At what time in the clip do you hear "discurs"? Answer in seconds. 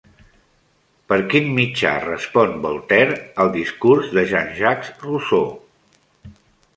3.57-4.09